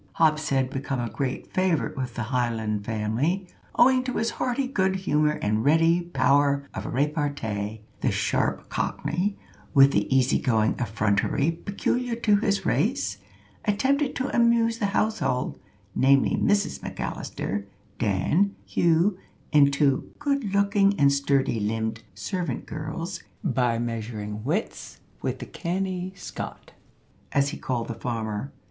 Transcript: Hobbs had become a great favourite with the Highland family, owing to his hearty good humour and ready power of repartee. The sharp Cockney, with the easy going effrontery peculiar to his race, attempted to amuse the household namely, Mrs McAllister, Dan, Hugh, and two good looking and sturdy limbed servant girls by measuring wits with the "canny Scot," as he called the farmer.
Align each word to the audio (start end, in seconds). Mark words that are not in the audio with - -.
Hobbs 0.13 0.49
had 0.49 0.71
become 0.71 0.99
a 0.99 1.11
great 1.11 1.53
favourite 1.53 1.95
with 1.95 2.15
the 2.15 2.23
Highland 2.33 2.83
family, 2.83 3.45
owing 3.75 4.03
to 4.05 4.13
his 4.13 4.31
hearty 4.31 4.65
good 4.67 4.95
humour 4.95 5.33
and 5.43 5.63
ready 5.63 6.01
power 6.01 6.67
of 6.73 6.87
repartee. 6.91 7.81
The 7.99 8.09
sharp 8.09 8.67
Cockney, 8.69 9.37
with 9.75 9.91
the 9.91 10.11
easy 10.11 10.39
going 10.39 10.73
effrontery 10.79 11.51
peculiar 11.51 12.15
to 12.15 12.37
his 12.37 12.65
race, 12.65 13.19
attempted 13.65 14.15
to 14.15 14.35
amuse 14.35 14.79
the 14.79 14.87
household 14.87 15.59
namely, 15.93 16.35
Mrs 16.35 16.79
McAllister, 16.79 17.65
Dan, 17.99 18.55
Hugh, 18.65 19.19
and 19.53 19.71
two 19.71 20.11
good 20.17 20.51
looking 20.55 20.99
and 20.99 21.11
sturdy 21.13 21.59
limbed 21.59 22.01
servant 22.15 22.65
girls 22.65 23.21
by 23.43 23.77
measuring 23.77 24.43
wits 24.43 24.99
with 25.21 25.37
the 25.37 25.45
"canny 25.45 26.11
Scot," 26.15 26.71
as 27.33 27.49
he 27.49 27.57
called 27.59 27.87
the 27.87 27.93
farmer. 27.93 28.51